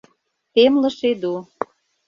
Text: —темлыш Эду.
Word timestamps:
—темлыш 0.53 0.97
Эду. 1.11 1.35